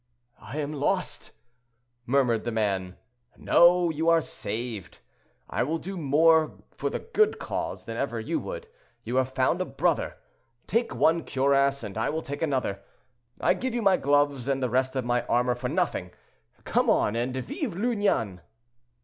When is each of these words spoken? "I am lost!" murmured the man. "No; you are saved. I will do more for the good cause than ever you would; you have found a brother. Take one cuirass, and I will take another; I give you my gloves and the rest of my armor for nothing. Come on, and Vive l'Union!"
"I 0.41 0.57
am 0.57 0.73
lost!" 0.73 1.29
murmured 2.07 2.43
the 2.43 2.51
man. 2.51 2.97
"No; 3.37 3.91
you 3.91 4.09
are 4.09 4.19
saved. 4.19 4.97
I 5.47 5.61
will 5.61 5.77
do 5.77 5.95
more 5.95 6.53
for 6.71 6.89
the 6.89 6.97
good 6.97 7.37
cause 7.37 7.85
than 7.85 7.97
ever 7.97 8.19
you 8.19 8.39
would; 8.39 8.67
you 9.03 9.17
have 9.17 9.31
found 9.33 9.61
a 9.61 9.65
brother. 9.65 10.17
Take 10.65 10.95
one 10.95 11.23
cuirass, 11.23 11.83
and 11.83 11.99
I 11.99 12.09
will 12.09 12.23
take 12.23 12.41
another; 12.41 12.81
I 13.39 13.53
give 13.53 13.75
you 13.75 13.83
my 13.83 13.97
gloves 13.97 14.47
and 14.47 14.59
the 14.63 14.71
rest 14.71 14.95
of 14.95 15.05
my 15.05 15.23
armor 15.27 15.53
for 15.53 15.69
nothing. 15.69 16.09
Come 16.63 16.89
on, 16.89 17.15
and 17.15 17.35
Vive 17.37 17.75
l'Union!" 17.75 18.41